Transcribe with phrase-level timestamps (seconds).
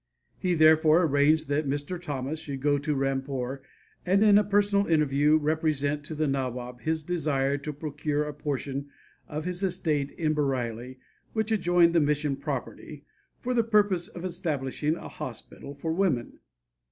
[0.39, 2.01] He therefore arranged that Mr.
[2.01, 3.61] Thomas should go to Rampore
[4.03, 8.89] and in a personal interview represent to the Nawab his desire to procure a portion
[9.27, 10.97] of his estate in Bareilly
[11.33, 13.05] which adjoined the mission property,
[13.37, 16.39] for the purpose of establishing a hospital for women.